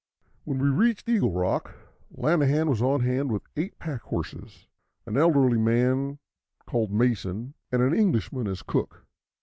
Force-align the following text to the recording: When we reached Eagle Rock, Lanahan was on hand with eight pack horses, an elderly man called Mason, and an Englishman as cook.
When 0.45 0.57
we 0.57 0.69
reached 0.69 1.07
Eagle 1.07 1.31
Rock, 1.31 1.75
Lanahan 2.17 2.67
was 2.67 2.81
on 2.81 3.01
hand 3.01 3.31
with 3.31 3.43
eight 3.55 3.77
pack 3.77 4.01
horses, 4.01 4.65
an 5.05 5.15
elderly 5.15 5.59
man 5.59 6.17
called 6.65 6.89
Mason, 6.91 7.53
and 7.71 7.83
an 7.83 7.93
Englishman 7.93 8.47
as 8.47 8.63
cook. 8.63 9.05